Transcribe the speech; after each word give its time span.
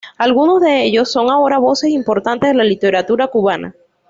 Algunos 0.17 0.59
de 0.61 0.83
ellos 0.83 1.11
son 1.11 1.29
ahora 1.29 1.59
voces 1.59 1.91
importantes 1.91 2.49
de 2.49 2.55
la 2.55 2.63
literatura 2.63 3.27
cubana. 3.27 3.75